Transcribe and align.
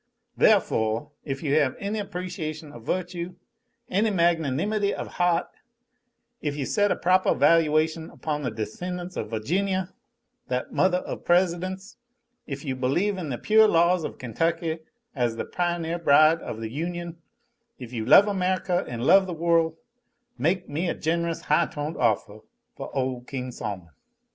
The'foh, 0.35 1.11
if 1.23 1.43
you 1.43 1.53
have 1.59 1.75
any 1.77 1.99
appreciation 1.99 2.71
of 2.71 2.81
virtue, 2.83 3.35
any 3.87 4.09
magnanimity 4.09 4.95
of 4.95 5.17
heaht; 5.17 5.45
if 6.41 6.55
you 6.55 6.65
set 6.65 6.91
a 6.91 6.95
propah 6.95 7.37
valuation 7.37 8.09
upon 8.09 8.41
the 8.41 8.49
descendants 8.49 9.15
of 9.15 9.29
Virginia, 9.29 9.93
that 10.47 10.71
mothah 10.73 11.01
of 11.03 11.23
Presidents; 11.23 11.97
if 12.47 12.65
you 12.65 12.75
believe 12.75 13.19
in 13.19 13.29
the 13.29 13.37
pure 13.37 13.67
laws 13.67 14.03
of 14.03 14.17
Kentucky 14.17 14.79
as 15.15 15.35
the 15.35 15.45
pioneer 15.45 15.99
bride 15.99 16.41
of 16.41 16.61
the 16.61 16.71
Union; 16.71 17.17
if 17.77 17.93
you 17.93 18.03
love 18.03 18.27
America 18.27 18.83
an' 18.87 19.01
love 19.01 19.27
the 19.27 19.33
worl' 19.33 19.77
make 20.35 20.67
me 20.67 20.89
a 20.89 20.95
gen'rous, 20.95 21.41
high 21.41 21.67
toned 21.67 21.95
offah 21.97 22.41
foh 22.75 22.89
ole 22.95 23.21
King 23.21 23.51
Sol'mon!" 23.51 23.89